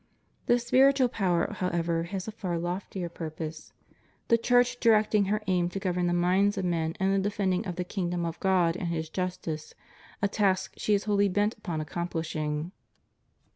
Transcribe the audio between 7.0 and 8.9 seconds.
the defending of the kingdom of God, and